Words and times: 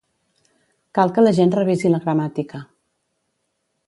Cal 0.99 1.11
que 1.17 1.25
la 1.25 1.33
gent 1.39 1.53
revisi 1.55 1.91
la 1.91 1.99
gramàtica. 2.07 2.63